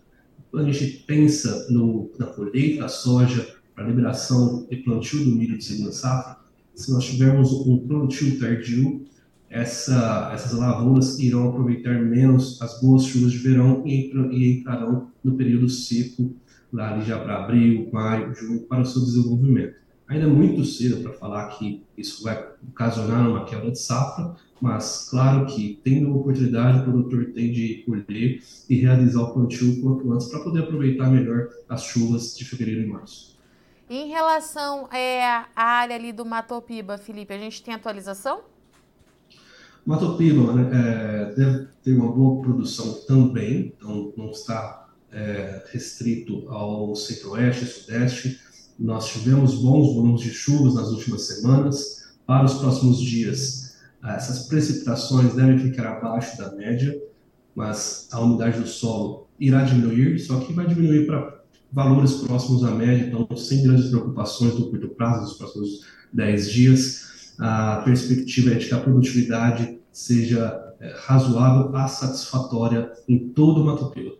Quando 0.49 0.69
a 0.69 0.71
gente 0.71 0.99
pensa 0.99 1.67
no, 1.69 2.09
na 2.17 2.27
colheita 2.27 2.83
da 2.83 2.87
soja, 2.87 3.45
para 3.75 3.85
liberação 3.85 4.65
e 4.71 4.77
plantio 4.77 5.25
do 5.25 5.35
milho 5.35 5.57
de 5.57 5.65
segunda 5.65 5.91
safra, 5.91 6.44
se 6.75 6.91
nós 6.91 7.05
tivermos 7.05 7.51
um 7.51 7.77
plantio 7.79 8.39
tardio, 8.39 9.05
essa, 9.49 10.31
essas 10.33 10.51
lavouras 10.51 11.17
irão 11.19 11.49
aproveitar 11.49 12.01
menos 12.01 12.61
as 12.61 12.81
boas 12.81 13.05
chuvas 13.05 13.31
de 13.31 13.37
verão 13.37 13.83
e, 13.85 14.11
e 14.31 14.59
entrarão 14.59 15.09
no 15.23 15.35
período 15.35 15.69
seco, 15.69 16.35
lá 16.73 16.99
já 16.99 17.17
para 17.19 17.43
abril, 17.43 17.89
maio, 17.91 18.35
junho, 18.35 18.59
para 18.61 18.81
o 18.81 18.85
seu 18.85 19.01
desenvolvimento. 19.01 19.75
Ainda 20.07 20.25
é 20.25 20.29
muito 20.29 20.63
cedo 20.63 21.01
para 21.01 21.13
falar 21.13 21.47
que 21.49 21.81
isso 21.97 22.23
vai 22.23 22.45
ocasionar 22.67 23.29
uma 23.29 23.45
quebra 23.45 23.71
de 23.71 23.79
safra, 23.79 24.35
mas 24.61 25.07
claro 25.09 25.45
que 25.47 25.79
tendo 25.83 26.15
oportunidade, 26.15 26.79
o 26.79 26.83
produtor 26.83 27.31
tem 27.33 27.51
de 27.51 27.83
colher 27.85 28.41
e 28.69 28.75
realizar 28.75 29.21
o 29.21 29.33
plantio 29.33 29.81
quanto 29.81 30.11
antes 30.11 30.27
para 30.27 30.41
poder 30.41 30.63
aproveitar 30.63 31.09
melhor 31.09 31.47
as 31.67 31.83
chuvas 31.83 32.37
de 32.37 32.45
fevereiro 32.45 32.83
e 32.83 32.87
março. 32.87 33.34
Em 33.89 34.07
relação 34.07 34.91
é, 34.91 35.23
à 35.55 35.63
área 35.63 35.95
ali 35.95 36.11
do 36.11 36.25
Matopiba, 36.25 36.97
Felipe, 36.97 37.33
a 37.33 37.37
gente 37.37 37.61
tem 37.61 37.73
atualização? 37.73 38.41
Matopiba 39.85 40.53
né, 40.53 40.71
é, 40.73 41.35
deve 41.35 41.67
ter 41.83 41.93
uma 41.93 42.11
boa 42.11 42.41
produção 42.41 42.93
também, 43.05 43.75
então 43.77 44.11
não 44.17 44.31
está 44.31 44.89
é, 45.11 45.63
restrito 45.71 46.49
ao 46.49 46.95
centro-oeste 46.95 47.65
sudeste. 47.65 48.39
Nós 48.79 49.07
tivemos 49.07 49.53
bons 49.53 49.93
volumes 49.93 50.21
de 50.21 50.31
chuvas 50.31 50.73
nas 50.73 50.89
últimas 50.89 51.21
semanas. 51.27 52.15
Para 52.25 52.45
os 52.45 52.55
próximos 52.55 52.99
dias, 52.99 53.77
essas 54.03 54.47
precipitações 54.47 55.35
devem 55.35 55.59
ficar 55.59 55.97
abaixo 55.97 56.35
da 56.39 56.51
média, 56.55 56.99
mas 57.53 58.09
a 58.11 58.19
umidade 58.19 58.59
do 58.59 58.67
solo 58.67 59.27
irá 59.39 59.63
diminuir, 59.63 60.17
só 60.17 60.39
que 60.39 60.53
vai 60.53 60.65
diminuir 60.65 61.05
para 61.05 61.44
valores 61.75 62.13
próximos 62.13 62.63
à 62.63 62.71
média, 62.71 63.05
então 63.05 63.35
sem 63.35 63.61
grandes 63.61 63.89
preocupações 63.89 64.57
no 64.57 64.69
curto 64.69 64.87
prazo, 64.87 65.23
nos 65.23 65.33
próximos 65.33 65.85
10 66.13 66.49
dias. 66.49 67.35
A 67.37 67.81
perspectiva 67.83 68.51
é 68.51 68.55
de 68.55 68.67
que 68.67 68.73
a 68.73 68.79
produtividade 68.79 69.77
seja 69.91 70.73
é, 70.79 70.95
razoável 71.05 71.75
a 71.75 71.87
satisfatória 71.89 72.93
em 73.09 73.27
todo 73.29 73.61
o 73.61 73.65
Mato 73.65 73.89
Piba. 73.91 74.15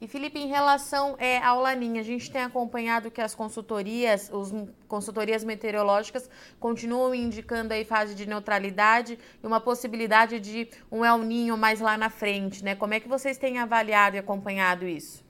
E 0.00 0.08
Felipe, 0.08 0.38
em 0.38 0.48
relação 0.48 1.14
é, 1.18 1.38
ao 1.38 1.60
Laninha, 1.62 2.00
a 2.00 2.04
gente 2.04 2.30
tem 2.30 2.42
acompanhado 2.42 3.12
que 3.12 3.20
as 3.20 3.34
consultorias, 3.34 4.30
as 4.32 4.52
consultorias 4.88 5.44
meteorológicas 5.44 6.28
continuam 6.58 7.14
indicando 7.14 7.72
aí 7.72 7.84
fase 7.84 8.14
de 8.14 8.26
neutralidade 8.26 9.18
e 9.42 9.46
uma 9.46 9.60
possibilidade 9.60 10.38
de 10.40 10.68
um 10.90 11.04
El 11.04 11.18
Ninho 11.18 11.56
mais 11.56 11.80
lá 11.80 11.96
na 11.96 12.10
frente, 12.10 12.62
né? 12.62 12.74
Como 12.74 12.92
é 12.92 13.00
que 13.00 13.08
vocês 13.08 13.38
têm 13.38 13.58
avaliado 13.58 14.16
e 14.16 14.18
acompanhado 14.18 14.86
isso? 14.86 15.25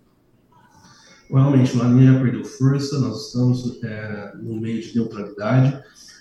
Realmente, 1.30 1.76
o 1.76 1.78
Laninha 1.78 2.12
já 2.12 2.20
perdeu 2.20 2.44
força, 2.44 2.98
nós 3.00 3.26
estamos 3.26 3.82
é, 3.82 4.32
no 4.40 4.60
meio 4.60 4.80
de 4.80 4.94
neutralidade. 4.94 5.78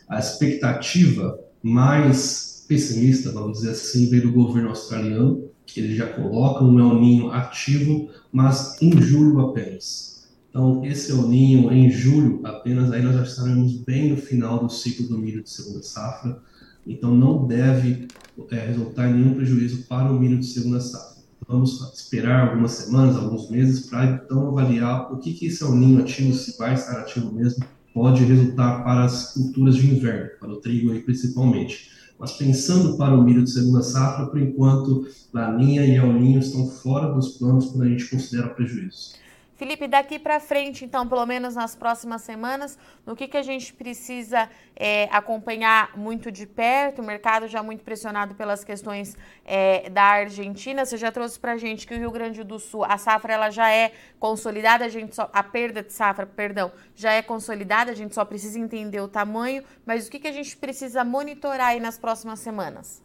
A 0.08 0.20
expectativa 0.20 1.40
mais 1.62 2.66
pessimista, 2.68 3.32
vamos 3.32 3.60
dizer 3.60 3.72
assim, 3.72 4.10
veio 4.10 4.24
do 4.24 4.32
governo 4.32 4.70
australiano, 4.70 5.50
que 5.66 5.80
ele 5.80 5.96
já 5.96 6.08
coloca 6.08 6.64
um 6.64 6.80
El 6.80 7.00
Ninho 7.00 7.32
ativo, 7.32 8.10
mas 8.32 8.82
em 8.82 9.00
julho 9.02 9.40
apenas. 9.40 10.28
Então, 10.50 10.86
esse 10.86 11.12
El 11.12 11.28
Ninho 11.28 11.72
em 11.72 11.90
julho, 11.90 12.42
apenas 12.44 12.92
aí 12.92 13.02
nós 13.02 13.16
já 13.16 13.24
estaremos 13.24 13.74
bem 13.84 14.12
no 14.12 14.18
final 14.18 14.60
do 14.60 14.72
ciclo 14.72 15.08
do 15.08 15.18
milho 15.18 15.44
de 15.44 15.50
segunda 15.50 15.84
safra, 15.84 16.40
então 16.86 17.16
não 17.16 17.48
deve 17.48 18.08
é, 18.52 18.68
resultar 18.68 19.10
em 19.10 19.16
nenhum 19.16 19.34
prejuízo 19.34 19.84
para 19.88 20.12
o 20.12 20.20
milho 20.20 20.40
de 20.40 20.46
segunda 20.46 20.80
safra. 20.80 21.15
Vamos 21.48 21.94
esperar 21.94 22.50
algumas 22.50 22.72
semanas, 22.72 23.16
alguns 23.16 23.50
meses, 23.50 23.88
para 23.88 24.06
então 24.06 24.48
avaliar 24.48 25.14
o 25.14 25.18
que, 25.18 25.34
que 25.34 25.46
esse 25.48 25.64
Ninho 25.72 26.02
ativo, 26.02 26.34
se 26.34 26.58
vai 26.58 26.74
estar 26.74 27.00
ativo 27.00 27.32
mesmo, 27.32 27.64
pode 27.94 28.24
resultar 28.24 28.84
para 28.84 29.06
as 29.06 29.34
culturas 29.34 29.76
de 29.76 29.96
inverno, 29.96 30.30
para 30.40 30.52
o 30.52 30.58
trigo 30.58 30.92
aí 30.92 31.02
principalmente. 31.02 31.92
Mas 32.18 32.32
pensando 32.34 32.98
para 32.98 33.14
o 33.14 33.22
milho 33.22 33.44
de 33.44 33.52
segunda 33.52 33.82
safra, 33.82 34.28
por 34.28 34.42
enquanto, 34.42 35.08
Laninha 35.34 35.86
e 35.86 35.96
El 35.96 36.14
Ninho 36.14 36.40
estão 36.40 36.68
fora 36.68 37.14
dos 37.14 37.38
planos 37.38 37.68
quando 37.68 37.84
a 37.84 37.90
gente 37.90 38.10
considera 38.10 38.50
prejuízos. 38.50 39.16
Felipe, 39.56 39.88
daqui 39.88 40.20
para 40.20 40.38
frente, 40.38 40.84
então, 40.84 41.08
pelo 41.08 41.26
menos 41.26 41.56
nas 41.56 41.74
próximas 41.76 42.24
semanas, 42.24 42.78
no 43.06 43.16
que, 43.16 43.26
que 43.26 43.38
a 43.38 43.42
gente 43.42 43.74
precisa 43.74 44.50
é, 44.76 45.08
acompanhar 45.10 45.96
muito 45.96 46.30
de 46.30 46.46
perto? 46.46 47.02
O 47.02 47.06
mercado 47.06 47.48
já 47.48 47.64
muito 47.64 47.82
pressionado 47.82 48.36
pelas 48.36 48.66
questões 48.66 49.16
é, 49.46 49.90
da 49.90 50.04
Argentina. 50.04 50.86
Você 50.86 50.98
já 50.98 51.10
trouxe 51.10 51.40
para 51.40 51.54
a 51.54 51.58
gente 51.58 51.88
que 51.88 51.96
o 51.96 51.98
Rio 51.98 52.12
Grande 52.12 52.44
do 52.44 52.60
Sul, 52.60 52.84
a 52.84 52.98
safra 52.98 53.34
ela 53.34 53.50
já 53.50 53.72
é 53.72 53.94
consolidada, 54.20 54.84
a 54.84 54.90
gente 54.90 55.16
só, 55.16 55.30
a 55.32 55.42
perda 55.42 55.82
de 55.82 55.94
safra, 55.94 56.26
perdão, 56.26 56.70
já 56.94 57.14
é 57.14 57.22
consolidada. 57.22 57.92
A 57.92 57.96
gente 57.96 58.14
só 58.14 58.26
precisa 58.26 58.60
entender 58.60 59.00
o 59.00 59.08
tamanho. 59.08 59.64
Mas 59.86 60.06
o 60.06 60.12
que, 60.12 60.20
que 60.20 60.28
a 60.28 60.34
gente 60.34 60.58
precisa 60.58 61.06
monitorar 61.06 61.68
aí 61.68 61.80
nas 61.80 61.98
próximas 61.98 62.40
semanas? 62.40 63.05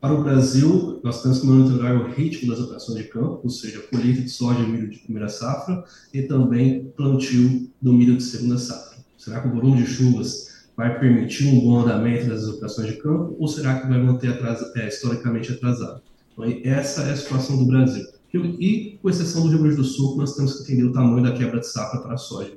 Para 0.00 0.14
o 0.14 0.22
Brasil, 0.22 1.00
nós 1.02 1.22
temos 1.22 1.40
que 1.40 1.46
monitorar 1.46 1.96
o 1.96 2.12
ritmo 2.12 2.50
das 2.50 2.60
operações 2.60 2.98
de 2.98 3.08
campo, 3.08 3.40
ou 3.42 3.50
seja, 3.50 3.80
colheita 3.80 4.22
de 4.22 4.30
soja 4.30 4.60
e 4.60 4.66
milho 4.66 4.88
de 4.88 4.98
primeira 4.98 5.28
safra, 5.28 5.82
e 6.14 6.22
também 6.22 6.92
plantio 6.96 7.68
do 7.82 7.92
milho 7.92 8.16
de 8.16 8.22
segunda 8.22 8.58
safra. 8.58 8.98
Será 9.16 9.40
que 9.40 9.48
o 9.48 9.50
volume 9.52 9.82
de 9.82 9.86
chuvas 9.88 10.68
vai 10.76 11.00
permitir 11.00 11.48
um 11.48 11.60
bom 11.60 11.80
andamento 11.80 12.28
das 12.28 12.46
operações 12.46 12.92
de 12.92 12.98
campo, 12.98 13.34
ou 13.40 13.48
será 13.48 13.80
que 13.80 13.88
vai 13.88 14.00
manter 14.00 14.38
é, 14.76 14.86
historicamente 14.86 15.50
atrasado? 15.50 16.00
Então, 16.32 16.44
essa 16.62 17.02
é 17.02 17.10
a 17.10 17.16
situação 17.16 17.58
do 17.58 17.66
Brasil. 17.66 18.06
E, 18.32 18.98
com 19.02 19.10
exceção 19.10 19.42
do 19.42 19.48
Rio 19.48 19.62
Grande 19.62 19.76
do 19.76 19.84
Sul, 19.84 20.16
nós 20.16 20.36
temos 20.36 20.54
que 20.54 20.62
entender 20.62 20.84
o 20.84 20.92
tamanho 20.92 21.24
da 21.24 21.32
quebra 21.32 21.58
de 21.58 21.66
safra 21.66 22.00
para 22.00 22.14
a 22.14 22.18
soja. 22.18 22.52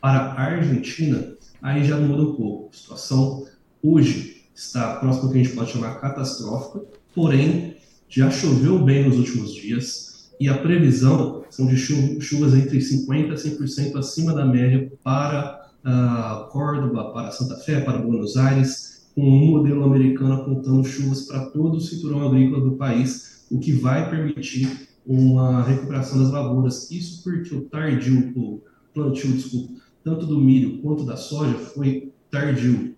Para 0.00 0.18
a 0.18 0.42
Argentina, 0.42 1.34
aí 1.60 1.84
já 1.84 1.98
muda 1.98 2.22
um 2.22 2.34
pouco. 2.34 2.70
A 2.72 2.76
situação 2.76 3.46
hoje 3.82 4.31
está 4.54 4.96
próximo 4.96 5.28
do 5.28 5.32
que 5.32 5.40
a 5.40 5.42
gente 5.42 5.56
pode 5.56 5.70
chamar 5.70 6.00
catastrófica, 6.00 6.84
porém 7.14 7.76
já 8.08 8.30
choveu 8.30 8.78
bem 8.78 9.08
nos 9.08 9.18
últimos 9.18 9.54
dias 9.54 10.30
e 10.38 10.48
a 10.48 10.58
previsão 10.58 11.44
são 11.50 11.66
de 11.66 11.76
chuvas 11.76 12.54
entre 12.54 12.78
50% 12.78 13.30
a 13.30 13.34
100% 13.34 13.96
acima 13.96 14.34
da 14.34 14.44
média 14.44 14.90
para 15.02 15.70
uh, 15.84 16.50
Córdoba, 16.50 17.12
para 17.12 17.30
Santa 17.30 17.56
Fé, 17.56 17.80
para 17.80 17.98
Buenos 17.98 18.36
Aires, 18.36 19.10
com 19.14 19.22
um 19.22 19.46
modelo 19.50 19.84
americano 19.84 20.34
apontando 20.34 20.84
chuvas 20.84 21.22
para 21.22 21.46
todo 21.46 21.76
o 21.76 21.80
cinturão 21.80 22.26
agrícola 22.26 22.64
do 22.64 22.76
país, 22.76 23.46
o 23.50 23.58
que 23.58 23.72
vai 23.72 24.08
permitir 24.08 24.88
uma 25.06 25.62
recuperação 25.62 26.18
das 26.18 26.30
lavouras. 26.30 26.90
Isso 26.90 27.22
porque 27.22 27.54
o 27.54 27.62
tardio, 27.62 28.32
o 28.34 28.62
plantio, 28.94 29.32
desculpa, 29.32 29.74
tanto 30.02 30.26
do 30.26 30.40
milho 30.40 30.80
quanto 30.82 31.04
da 31.04 31.16
soja 31.16 31.54
foi 31.54 32.12
tardio. 32.30 32.91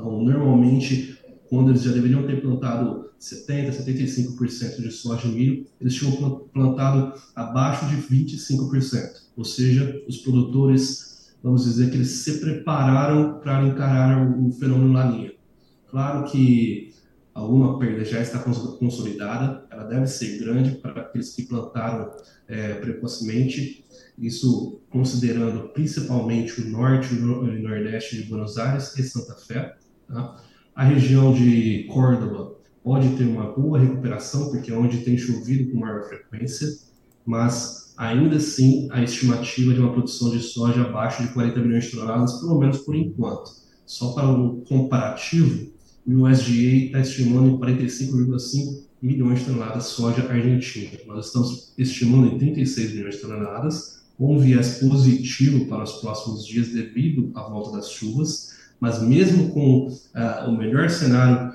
Então, 0.00 0.22
normalmente, 0.22 1.18
quando 1.50 1.70
eles 1.70 1.82
já 1.82 1.92
deveriam 1.92 2.26
ter 2.26 2.40
plantado 2.40 3.10
70%, 3.20 3.84
75% 3.84 4.80
de 4.80 4.90
soja 4.90 5.28
e 5.28 5.30
milho, 5.30 5.66
eles 5.78 5.94
tinham 5.94 6.40
plantado 6.52 7.12
abaixo 7.36 7.86
de 7.86 7.96
25%. 7.96 9.28
Ou 9.36 9.44
seja, 9.44 10.02
os 10.08 10.18
produtores, 10.18 11.34
vamos 11.42 11.64
dizer 11.64 11.90
que 11.90 11.96
eles 11.96 12.08
se 12.08 12.40
prepararam 12.40 13.40
para 13.40 13.62
encarar 13.66 14.26
o 14.26 14.50
fenômeno 14.52 14.94
Laninha. 14.94 15.32
Claro 15.90 16.24
que 16.30 16.94
alguma 17.34 17.78
perda 17.78 18.04
já 18.04 18.20
está 18.20 18.38
consolidada, 18.38 19.66
ela 19.70 19.84
deve 19.84 20.06
ser 20.06 20.38
grande 20.38 20.76
para 20.76 21.02
aqueles 21.02 21.34
que 21.34 21.42
plantaram 21.42 22.10
é, 22.48 22.74
precocemente, 22.74 23.84
isso 24.18 24.80
considerando 24.90 25.68
principalmente 25.68 26.60
o 26.60 26.68
norte 26.68 27.14
e 27.14 27.18
o 27.18 27.62
nordeste 27.62 28.16
de 28.16 28.28
Buenos 28.28 28.58
Aires 28.58 28.96
e 28.98 29.02
Santa 29.02 29.34
Fé, 29.34 29.76
Tá? 30.12 30.36
A 30.74 30.84
região 30.84 31.32
de 31.32 31.84
Córdoba 31.84 32.56
pode 32.82 33.08
ter 33.16 33.24
uma 33.24 33.52
boa 33.52 33.78
recuperação, 33.78 34.50
porque 34.50 34.70
é 34.70 34.76
onde 34.76 34.98
tem 34.98 35.16
chovido 35.16 35.70
com 35.70 35.78
maior 35.78 36.02
frequência, 36.04 36.66
mas 37.24 37.94
ainda 37.96 38.36
assim 38.36 38.88
a 38.90 39.02
estimativa 39.02 39.74
de 39.74 39.80
uma 39.80 39.92
produção 39.92 40.30
de 40.30 40.40
soja 40.40 40.82
abaixo 40.82 41.22
de 41.22 41.32
40 41.32 41.60
milhões 41.60 41.84
de 41.84 41.90
toneladas, 41.92 42.40
pelo 42.40 42.58
menos 42.58 42.78
por 42.78 42.94
enquanto. 42.94 43.50
Só 43.84 44.12
para 44.12 44.28
um 44.28 44.60
comparativo, 44.64 45.70
o 46.06 46.26
USDA 46.26 46.86
está 46.86 47.00
estimando 47.00 47.50
em 47.50 47.58
45,5 47.58 48.84
milhões 49.02 49.40
de 49.40 49.44
toneladas 49.46 49.84
de 49.84 49.90
soja 49.90 50.26
argentina. 50.28 50.98
Nós 51.06 51.26
estamos 51.26 51.72
estimando 51.76 52.34
em 52.34 52.38
36 52.38 52.94
milhões 52.94 53.16
de 53.16 53.20
toneladas, 53.20 54.00
com 54.16 54.36
um 54.36 54.38
viés 54.38 54.78
positivo 54.78 55.66
para 55.66 55.84
os 55.84 55.92
próximos 55.94 56.46
dias 56.46 56.68
devido 56.68 57.30
à 57.34 57.42
volta 57.42 57.76
das 57.76 57.90
chuvas, 57.90 58.59
mas 58.80 59.02
mesmo 59.02 59.50
com 59.52 59.86
uh, 59.88 60.48
o 60.48 60.56
melhor 60.56 60.88
cenário, 60.88 61.52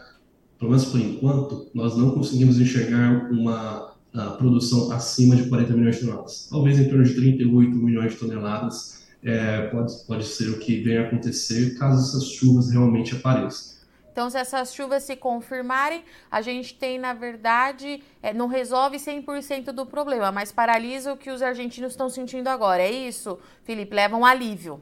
pelo 0.59 0.71
menos 0.71 0.85
por 0.85 0.99
enquanto, 0.99 1.67
nós 1.73 1.97
não 1.97 2.11
conseguimos 2.11 2.59
enxergar 2.59 3.31
uma 3.31 3.91
uh, 4.13 4.37
produção 4.37 4.91
acima 4.91 5.35
de 5.35 5.49
40 5.49 5.73
milhões 5.73 5.95
de 5.95 6.01
toneladas. 6.01 6.47
Talvez 6.49 6.79
em 6.79 6.87
torno 6.87 7.03
de 7.03 7.15
38 7.15 7.75
milhões 7.75 8.13
de 8.13 8.19
toneladas 8.19 9.05
é, 9.23 9.67
pode, 9.67 9.93
pode 10.05 10.23
ser 10.23 10.49
o 10.51 10.59
que 10.59 10.81
venha 10.81 11.01
acontecer 11.01 11.75
caso 11.79 11.99
essas 11.99 12.29
chuvas 12.29 12.69
realmente 12.69 13.15
apareçam. 13.15 13.75
Então, 14.11 14.29
se 14.29 14.37
essas 14.37 14.73
chuvas 14.73 15.03
se 15.03 15.15
confirmarem, 15.17 16.03
a 16.31 16.41
gente 16.41 16.73
tem, 16.75 16.97
na 16.97 17.13
verdade, 17.13 18.01
é, 18.23 18.33
não 18.33 18.47
resolve 18.47 18.95
100% 18.95 19.73
do 19.73 19.85
problema, 19.85 20.31
mas 20.31 20.53
paralisa 20.53 21.11
o 21.11 21.17
que 21.17 21.29
os 21.29 21.41
argentinos 21.41 21.91
estão 21.91 22.07
sentindo 22.07 22.47
agora. 22.47 22.81
É 22.81 22.89
isso, 22.89 23.37
Felipe? 23.65 23.93
Leva 23.93 24.15
um 24.15 24.23
alívio 24.23 24.81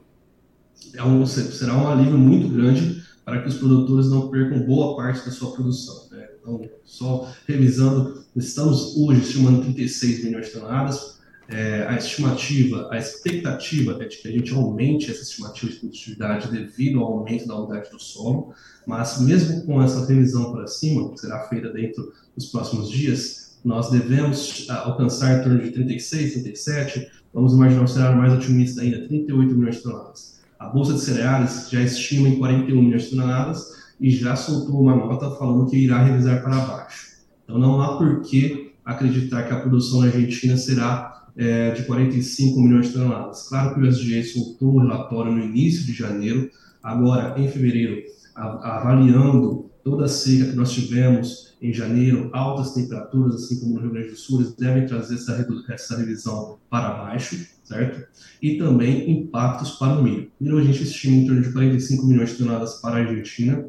é 0.94 1.04
um, 1.04 1.26
será 1.26 1.76
um 1.76 1.88
alívio 1.88 2.18
muito 2.18 2.48
grande 2.50 3.04
para 3.26 3.42
que 3.42 3.50
os 3.50 3.56
produtores 3.56 4.10
não 4.10 4.30
percam 4.30 4.60
boa 4.66 4.96
parte 4.96 5.26
da 5.26 5.32
sua 5.32 5.54
produção. 5.54 6.08
Né? 6.12 6.28
Então, 6.40 6.70
só 6.84 7.32
revisando, 7.48 8.24
estamos 8.36 8.98
hoje 8.98 9.22
estimando 9.22 9.62
36 9.62 10.26
milhões 10.26 10.48
de 10.48 10.52
toneladas. 10.54 11.14
É, 11.48 11.86
a 11.88 11.98
estimativa, 11.98 12.88
a 12.90 12.98
expectativa 12.98 14.02
é 14.02 14.08
de 14.08 14.18
que 14.18 14.28
a 14.28 14.32
gente 14.32 14.54
aumente 14.54 15.12
essa 15.12 15.22
estimativa 15.22 15.72
de 15.72 15.80
produtividade 15.80 16.52
devido 16.52 17.00
ao 17.00 17.20
aumento 17.20 17.48
da 17.48 17.56
umidade 17.56 17.92
do 17.92 18.00
solo, 18.00 18.54
mas 18.88 19.20
mesmo 19.22 19.62
com 19.66 19.82
essa 19.82 20.06
revisão 20.06 20.54
para 20.54 20.68
cima, 20.68 21.12
que 21.12 21.20
será 21.20 21.48
feita 21.50 21.70
dentro 21.70 22.14
dos 22.36 22.48
próximos 22.48 22.90
dias, 22.90 23.58
nós 23.64 23.92
devemos 23.92 24.66
alcançar 24.70 25.40
em 25.40 25.44
torno 25.44 25.62
de 25.62 25.72
36, 25.72 26.34
37, 26.34 27.12
vamos 27.34 27.54
imaginar 27.54 27.84
um 27.84 27.88
cenário 27.88 28.18
mais 28.18 28.34
otimista 28.34 28.82
ainda, 28.82 29.06
38 29.08 29.54
milhões 29.54 29.76
de 29.76 29.84
toneladas. 29.84 30.33
A 30.64 30.70
Bolsa 30.70 30.94
de 30.94 31.02
Cereais 31.02 31.68
já 31.70 31.82
estima 31.82 32.30
em 32.30 32.38
41 32.38 32.82
milhões 32.82 33.04
de 33.04 33.10
toneladas 33.10 33.68
e 34.00 34.10
já 34.10 34.34
soltou 34.34 34.82
uma 34.82 34.96
nota 34.96 35.30
falando 35.32 35.70
que 35.70 35.76
irá 35.76 36.02
revisar 36.02 36.42
para 36.42 36.56
baixo. 36.56 37.18
Então 37.44 37.60
não 37.60 37.82
há 37.82 37.98
por 37.98 38.22
que 38.22 38.72
acreditar 38.86 39.44
que 39.44 39.54
a 39.54 39.60
produção 39.60 40.00
na 40.00 40.08
Argentina 40.08 40.56
será 40.56 41.28
é, 41.36 41.72
de 41.72 41.84
45 41.84 42.62
milhões 42.62 42.88
de 42.88 42.94
toneladas. 42.94 43.50
Claro 43.50 43.76
que 43.76 43.82
o 43.82 43.88
USDA 43.88 44.24
soltou 44.24 44.76
o 44.76 44.80
relatório 44.80 45.34
no 45.34 45.44
início 45.44 45.86
de 45.86 45.92
janeiro, 45.92 46.50
agora 46.82 47.38
em 47.38 47.48
fevereiro, 47.50 48.02
avaliando 48.34 49.70
toda 49.84 50.06
a 50.06 50.08
seca 50.08 50.52
que 50.52 50.56
nós 50.56 50.72
tivemos 50.72 51.53
em 51.64 51.74
janeiro, 51.74 52.30
altas 52.34 52.74
temperaturas, 52.74 53.36
assim 53.36 53.60
como 53.60 53.76
no 53.76 53.82
Rio 53.82 53.92
Grande 53.92 54.10
do 54.10 54.18
Sul, 54.18 54.54
devem 54.60 54.86
trazer 54.86 55.16
essa, 55.16 55.48
essa 55.70 55.98
revisão 55.98 56.60
para 56.70 56.92
baixo 56.92 57.54
certo? 57.64 58.06
E 58.42 58.58
também 58.58 59.10
impactos 59.10 59.72
para 59.72 59.98
o 59.98 60.04
milho. 60.04 60.30
Milho 60.40 60.58
a 60.60 60.64
gente 60.64 60.84
estima 60.84 61.16
em 61.16 61.26
torno 61.26 61.42
de 61.42 61.52
45 61.52 62.06
milhões 62.06 62.32
de 62.32 62.38
toneladas 62.38 62.76
para 62.76 62.98
a 62.98 63.00
Argentina, 63.00 63.66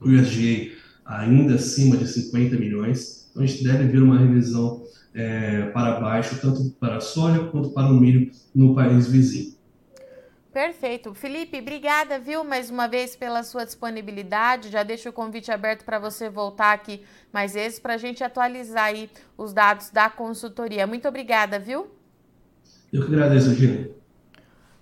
o 0.00 0.08
USDA 0.08 0.72
ainda 1.04 1.54
acima 1.54 1.96
de 1.96 2.06
50 2.06 2.56
milhões, 2.56 3.28
então 3.30 3.42
a 3.42 3.46
gente 3.46 3.64
deve 3.64 3.86
ver 3.86 4.02
uma 4.02 4.18
revisão 4.18 4.82
é, 5.14 5.66
para 5.70 6.00
baixo, 6.00 6.38
tanto 6.40 6.70
para 6.78 6.96
a 6.96 7.00
soja 7.00 7.44
quanto 7.44 7.70
para 7.70 7.90
o 7.90 8.00
milho 8.00 8.30
no 8.54 8.74
país 8.74 9.08
vizinho. 9.08 9.57
Perfeito. 10.58 11.14
Felipe, 11.14 11.56
obrigada, 11.60 12.18
viu, 12.18 12.42
mais 12.42 12.68
uma 12.68 12.88
vez 12.88 13.14
pela 13.14 13.44
sua 13.44 13.64
disponibilidade. 13.64 14.70
Já 14.70 14.82
deixo 14.82 15.08
o 15.08 15.12
convite 15.12 15.52
aberto 15.52 15.84
para 15.84 16.00
você 16.00 16.28
voltar 16.28 16.72
aqui 16.72 17.04
mais 17.32 17.54
vezes 17.54 17.78
para 17.78 17.94
a 17.94 17.96
gente 17.96 18.24
atualizar 18.24 18.86
aí 18.86 19.08
os 19.36 19.52
dados 19.52 19.90
da 19.90 20.10
consultoria. 20.10 20.84
Muito 20.84 21.06
obrigada, 21.06 21.60
viu? 21.60 21.86
Eu 22.92 23.06
que 23.06 23.14
agradeço, 23.14 23.54
Gina. 23.54 23.88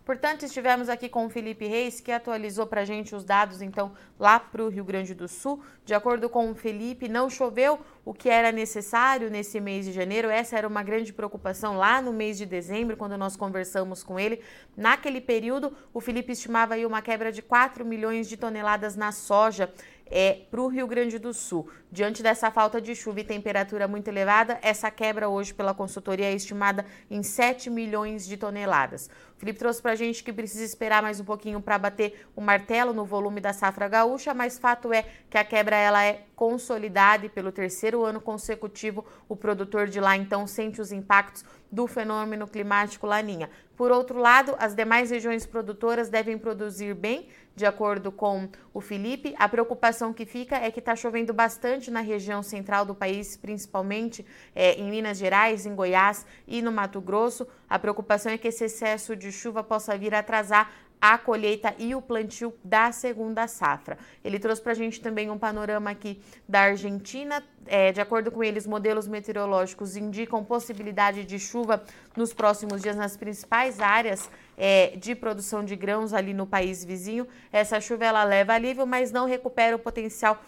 Portanto, 0.06 0.44
estivemos 0.44 0.88
aqui 0.88 1.08
com 1.08 1.26
o 1.26 1.28
Felipe 1.28 1.66
Reis, 1.66 1.98
que 1.98 2.12
atualizou 2.12 2.64
para 2.64 2.82
a 2.82 2.84
gente 2.84 3.12
os 3.12 3.24
dados, 3.24 3.60
então, 3.60 3.90
lá 4.16 4.38
para 4.38 4.62
o 4.62 4.68
Rio 4.68 4.84
Grande 4.84 5.12
do 5.12 5.26
Sul. 5.26 5.60
De 5.84 5.94
acordo 5.94 6.28
com 6.30 6.48
o 6.48 6.54
Felipe, 6.54 7.08
não 7.08 7.28
choveu 7.28 7.80
o 8.04 8.14
que 8.14 8.28
era 8.28 8.52
necessário 8.52 9.28
nesse 9.28 9.58
mês 9.58 9.84
de 9.84 9.92
janeiro. 9.92 10.28
Essa 10.28 10.56
era 10.56 10.68
uma 10.68 10.84
grande 10.84 11.12
preocupação 11.12 11.76
lá 11.76 12.00
no 12.00 12.12
mês 12.12 12.38
de 12.38 12.46
dezembro, 12.46 12.96
quando 12.96 13.18
nós 13.18 13.34
conversamos 13.34 14.04
com 14.04 14.16
ele. 14.16 14.40
Naquele 14.76 15.20
período, 15.20 15.76
o 15.92 16.00
Felipe 16.00 16.30
estimava 16.30 16.74
aí 16.74 16.86
uma 16.86 17.02
quebra 17.02 17.32
de 17.32 17.42
4 17.42 17.84
milhões 17.84 18.28
de 18.28 18.36
toneladas 18.36 18.94
na 18.94 19.10
soja 19.10 19.72
é, 20.08 20.42
para 20.50 20.60
o 20.60 20.68
Rio 20.68 20.86
Grande 20.86 21.18
do 21.18 21.34
Sul. 21.34 21.68
Diante 21.90 22.22
dessa 22.22 22.50
falta 22.50 22.80
de 22.80 22.94
chuva 22.94 23.20
e 23.20 23.24
temperatura 23.24 23.88
muito 23.88 24.08
elevada, 24.08 24.58
essa 24.62 24.90
quebra 24.90 25.28
hoje 25.28 25.52
pela 25.52 25.74
consultoria 25.74 26.26
é 26.26 26.34
estimada 26.34 26.86
em 27.10 27.22
7 27.22 27.68
milhões 27.70 28.26
de 28.26 28.36
toneladas. 28.36 29.10
Felipe 29.38 29.58
trouxe 29.58 29.82
para 29.82 29.92
a 29.92 29.96
gente 29.96 30.24
que 30.24 30.32
precisa 30.32 30.64
esperar 30.64 31.02
mais 31.02 31.20
um 31.20 31.24
pouquinho 31.24 31.60
para 31.60 31.78
bater 31.78 32.26
o 32.34 32.40
martelo 32.40 32.94
no 32.94 33.04
volume 33.04 33.40
da 33.40 33.52
safra 33.52 33.86
gaúcha, 33.86 34.32
mas 34.32 34.58
fato 34.58 34.92
é 34.92 35.04
que 35.28 35.36
a 35.36 35.44
quebra 35.44 35.76
ela 35.76 36.02
é 36.02 36.24
consolidada 36.34 37.26
e 37.26 37.28
pelo 37.28 37.52
terceiro 37.52 38.02
ano 38.04 38.20
consecutivo 38.20 39.04
o 39.28 39.36
produtor 39.36 39.88
de 39.88 40.00
lá 40.00 40.16
então 40.16 40.46
sente 40.46 40.80
os 40.80 40.90
impactos 40.90 41.44
do 41.70 41.86
fenômeno 41.86 42.46
climático 42.46 43.06
laninha. 43.06 43.50
Por 43.76 43.92
outro 43.92 44.18
lado, 44.18 44.56
as 44.58 44.74
demais 44.74 45.10
regiões 45.10 45.44
produtoras 45.44 46.08
devem 46.08 46.38
produzir 46.38 46.94
bem, 46.94 47.28
de 47.54 47.66
acordo 47.66 48.10
com 48.10 48.48
o 48.72 48.80
Felipe. 48.80 49.34
A 49.38 49.48
preocupação 49.48 50.12
que 50.12 50.24
fica 50.24 50.56
é 50.56 50.70
que 50.70 50.78
está 50.78 50.96
chovendo 50.96 51.34
bastante 51.34 51.90
na 51.90 52.00
região 52.00 52.42
central 52.42 52.86
do 52.86 52.94
país, 52.94 53.36
principalmente 53.36 54.24
é, 54.54 54.74
em 54.74 54.90
Minas 54.90 55.18
Gerais, 55.18 55.66
em 55.66 55.74
Goiás 55.74 56.24
e 56.48 56.62
no 56.62 56.72
Mato 56.72 57.00
Grosso. 57.00 57.46
A 57.68 57.78
preocupação 57.78 58.32
é 58.32 58.38
que 58.38 58.48
esse 58.48 58.64
excesso 58.64 59.14
de 59.14 59.30
chuva 59.30 59.62
possa 59.62 59.96
vir 59.96 60.14
atrasar 60.14 60.70
a 61.12 61.18
colheita 61.18 61.74
e 61.78 61.94
o 61.94 62.02
plantio 62.02 62.52
da 62.64 62.90
segunda 62.90 63.46
safra. 63.46 63.96
Ele 64.24 64.38
trouxe 64.38 64.60
para 64.60 64.72
a 64.72 64.74
gente 64.74 65.00
também 65.00 65.30
um 65.30 65.38
panorama 65.38 65.90
aqui 65.90 66.20
da 66.48 66.60
Argentina. 66.60 67.42
É, 67.66 67.92
de 67.92 68.00
acordo 68.00 68.30
com 68.30 68.42
eles, 68.42 68.66
modelos 68.66 69.06
meteorológicos 69.06 69.96
indicam 69.96 70.44
possibilidade 70.44 71.24
de 71.24 71.38
chuva 71.38 71.82
nos 72.16 72.32
próximos 72.32 72.82
dias 72.82 72.96
nas 72.96 73.16
principais 73.16 73.80
áreas 73.80 74.28
é, 74.56 74.96
de 74.96 75.14
produção 75.14 75.64
de 75.64 75.76
grãos 75.76 76.12
ali 76.12 76.34
no 76.34 76.46
país 76.46 76.84
vizinho. 76.84 77.26
Essa 77.52 77.80
chuva 77.80 78.04
ela 78.04 78.24
leva 78.24 78.54
alívio, 78.54 78.86
mas 78.86 79.12
não 79.12 79.26
recupera 79.26 79.76
o 79.76 79.78
potencial 79.78 80.40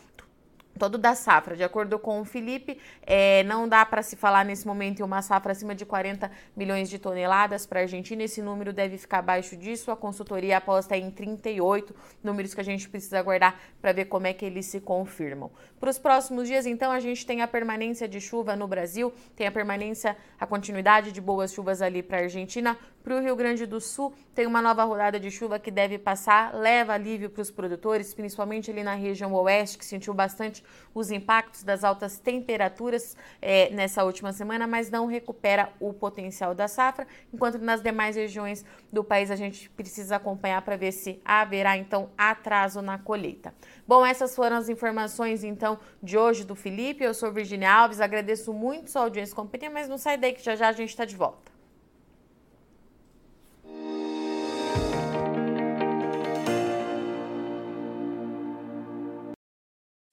todo 0.79 0.97
da 0.97 1.15
safra. 1.15 1.57
De 1.57 1.65
acordo 1.65 1.99
com 1.99 2.21
o 2.21 2.25
Felipe, 2.25 2.79
é, 3.03 3.43
não 3.45 3.69
dá 3.69 3.85
para 3.85 4.03
se 4.03 4.17
falar 4.17 4.45
nesse 4.45 4.67
momento 4.67 5.01
em 5.01 5.03
uma 5.03 5.21
safra 5.21 5.53
acima 5.53 5.75
de 5.75 5.85
40 5.85 6.31
milhões 6.57 6.89
de 6.89 6.99
toneladas 6.99 7.67
para 7.67 7.81
a 7.81 7.83
Argentina. 7.83 8.23
Esse 8.23 8.41
número 8.41 8.73
deve 8.73 8.97
ficar 8.97 9.19
abaixo 9.19 9.57
disso. 9.57 9.91
A 9.91 9.97
consultoria 9.97 10.57
aposta 10.57 10.97
em 10.97 11.11
38, 11.11 11.95
números 12.23 12.55
que 12.55 12.61
a 12.61 12.65
gente 12.65 12.89
precisa 12.89 13.19
aguardar 13.19 13.59
para 13.83 13.93
ver 13.93 14.07
como 14.07 14.27
é 14.27 14.33
que 14.33 14.45
eles 14.45 14.67
se 14.67 14.81
confirmam. 14.81 15.51
Para 15.81 15.91
os 15.91 15.99
próximos 15.99 16.49
dias, 16.49 16.67
então, 16.67 16.91
a 16.91 17.01
gente 17.01 17.27
tem 17.27 17.43
a 17.43 17.49
permanência 17.49 18.09
de 18.09 18.21
chuva 18.21 18.57
no 18.57 18.67
Brasil, 18.67 19.13
tem 19.37 19.47
a 19.47 19.53
permanência, 19.53 20.17
a 20.39 20.47
continuidade 20.47 21.13
de 21.13 21.21
boas 21.21 21.53
chuvas 21.53 21.83
ali 21.83 22.03
para 22.03 22.19
a 22.19 22.21
Argentina. 22.23 22.79
Para 23.03 23.17
o 23.17 23.21
Rio 23.21 23.35
Grande 23.37 23.65
do 23.65 23.81
Sul, 23.81 24.13
tem 24.35 24.47
uma 24.47 24.61
nova 24.61 24.85
rodada 24.85 25.19
de 25.19 25.31
chuva 25.31 25.59
que 25.59 25.71
deve 25.71 25.99
passar, 25.99 26.55
leva 26.55 26.93
alívio 26.93 27.31
para 27.31 27.41
os 27.41 27.51
produtores, 27.51 28.13
principalmente 28.13 28.71
ali 28.71 28.83
na 28.83 28.95
região 28.95 29.33
oeste, 29.33 29.79
que 29.79 29.85
sentiu 29.85 30.13
bastante 30.13 30.63
os 30.95 31.11
impactos 31.11 31.63
das 31.63 31.85
altas 31.85 32.19
temperaturas 32.19 33.17
é, 33.41 33.71
nessa 33.71 34.05
última 34.05 34.33
semana, 34.33 34.67
mas 34.67 34.91
não 34.91 35.07
recupera 35.07 35.73
o 35.81 35.93
potencial 35.93 36.55
da 36.55 36.67
safra, 36.67 37.07
enquanto 37.33 37.59
nas 37.59 37.83
demais 37.83 38.17
regiões 38.17 38.65
do 38.93 39.05
país 39.05 39.31
a 39.31 39.37
gente 39.37 39.69
precisa 39.71 40.17
acompanhar 40.17 40.63
para 40.63 40.77
ver 40.77 40.93
se 40.93 41.21
haverá 41.25 41.77
então 41.77 42.11
atraso 42.17 42.83
na 42.83 42.99
colheita. 42.99 43.55
Bom, 43.87 44.05
essas 44.05 44.35
foram 44.35 44.57
as 44.57 44.69
informações 44.69 45.45
então 45.45 45.79
de 46.03 46.17
hoje 46.17 46.45
do 46.45 46.55
Felipe. 46.55 47.05
Eu 47.05 47.15
sou 47.15 47.33
Virginia 47.33 47.73
Alves, 47.73 48.01
agradeço 48.01 48.53
muito 48.53 48.91
sua 48.91 49.03
audiência 49.03 49.33
e 49.33 49.37
companhia, 49.37 49.71
mas 49.71 49.89
não 49.89 49.99
sai 49.99 50.17
daí 50.17 50.33
que 50.33 50.43
já 50.43 50.57
já 50.57 50.69
a 50.69 50.73
gente 50.73 50.91
está 50.91 51.05
de 51.05 51.17
volta. 51.17 51.58